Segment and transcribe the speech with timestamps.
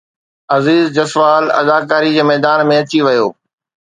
[0.55, 3.27] عزير جسوال اداڪاري جي ميدان ۾ اچي ويو